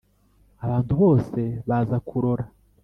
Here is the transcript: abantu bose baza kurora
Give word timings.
abantu 0.65 0.93
bose 1.01 1.39
baza 1.69 1.97
kurora 2.07 2.45